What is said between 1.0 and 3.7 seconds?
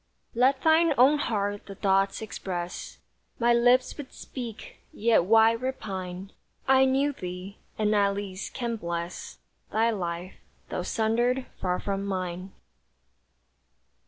heart the thoughts express My